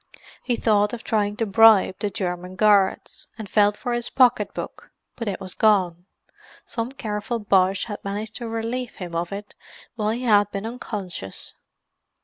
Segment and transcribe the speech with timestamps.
[0.41, 4.89] He thought of trying to bribe the German guards, and felt for his pocket book,
[5.15, 6.07] but it was gone;
[6.65, 9.53] some careful Boche had managed to relieve him of it
[9.93, 11.53] while he had been unconscious.